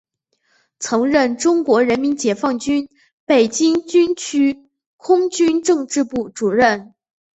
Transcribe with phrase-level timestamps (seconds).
[0.79, 2.89] 曾任中国人民解放军
[3.23, 6.95] 北京军区空军政治部主任。